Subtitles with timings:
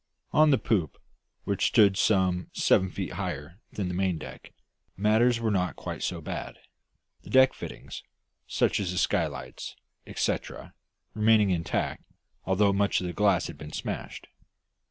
[0.31, 0.97] On the poop,
[1.43, 4.51] which stood some seven feet higher than the maindeck,
[4.97, 6.57] matters were not quite so bad,
[7.21, 8.01] the deck fittings,
[8.47, 9.75] such as the skylights,
[10.07, 10.73] etcetera,
[11.13, 12.03] remaining intact,
[12.45, 14.25] although much of the glass had been smashed.